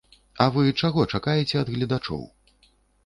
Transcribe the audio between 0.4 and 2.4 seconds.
А вы чаго чакаеце ад гледачоў?